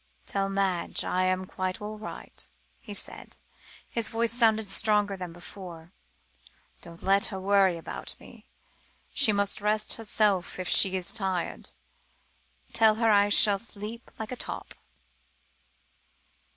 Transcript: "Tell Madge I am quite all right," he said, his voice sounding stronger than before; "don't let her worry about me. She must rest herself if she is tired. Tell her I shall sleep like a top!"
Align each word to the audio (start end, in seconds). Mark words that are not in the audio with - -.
"Tell 0.25 0.49
Madge 0.49 1.03
I 1.03 1.25
am 1.25 1.45
quite 1.45 1.79
all 1.79 1.99
right," 1.99 2.49
he 2.79 2.91
said, 2.91 3.37
his 3.87 4.09
voice 4.09 4.31
sounding 4.31 4.65
stronger 4.65 5.15
than 5.15 5.31
before; 5.31 5.91
"don't 6.81 7.03
let 7.03 7.25
her 7.25 7.39
worry 7.39 7.77
about 7.77 8.15
me. 8.19 8.47
She 9.13 9.31
must 9.31 9.61
rest 9.61 9.93
herself 9.93 10.57
if 10.57 10.67
she 10.67 10.95
is 10.97 11.13
tired. 11.13 11.69
Tell 12.73 12.95
her 12.95 13.11
I 13.11 13.29
shall 13.29 13.59
sleep 13.59 14.09
like 14.17 14.31
a 14.31 14.35
top!" 14.35 14.73